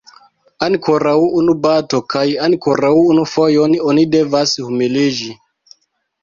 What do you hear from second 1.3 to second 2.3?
unu bato kaj